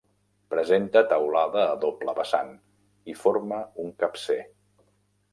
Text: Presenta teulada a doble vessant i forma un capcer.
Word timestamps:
Presenta 0.51 1.01
teulada 1.09 1.65
a 1.73 1.75
doble 1.83 2.15
vessant 2.19 2.49
i 3.13 3.15
forma 3.25 3.59
un 3.85 3.93
capcer. 4.05 4.39